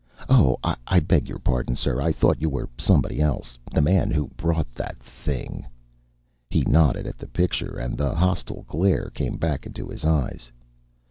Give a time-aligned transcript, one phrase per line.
[0.29, 0.57] "Oh,
[0.87, 2.01] I beg your pardon, sir.
[2.01, 5.63] I thought you were somebody else the man who brought that thing."
[6.49, 10.51] He nodded at the picture, and the hostile glare came back into his eyes.